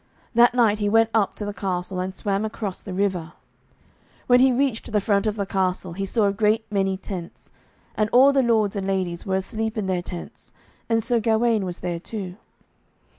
That 0.33 0.55
night 0.55 0.79
he 0.79 0.89
went 0.89 1.11
up 1.13 1.35
to 1.35 1.45
the 1.45 1.53
castle, 1.53 1.99
and 1.99 2.15
swam 2.15 2.43
across 2.43 2.81
the 2.81 2.91
river. 2.91 3.33
When 4.25 4.39
he 4.39 4.51
reached 4.51 4.91
the 4.91 4.99
front 4.99 5.27
of 5.27 5.35
the 5.35 5.45
castle, 5.45 5.93
he 5.93 6.07
saw 6.07 6.25
a 6.25 6.33
great 6.33 6.65
many 6.71 6.97
tents. 6.97 7.51
And 7.93 8.09
all 8.11 8.33
the 8.33 8.41
lords 8.41 8.75
and 8.75 8.87
ladies 8.87 9.27
were 9.27 9.35
asleep 9.35 9.77
in 9.77 9.85
their 9.85 10.01
tents, 10.01 10.53
and 10.89 11.03
Sir 11.03 11.19
Gawaine 11.19 11.65
was 11.67 11.81
there 11.81 11.99
too. 11.99 12.37